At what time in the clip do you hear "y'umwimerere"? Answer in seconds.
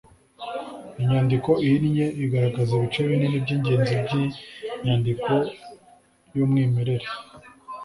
6.35-7.05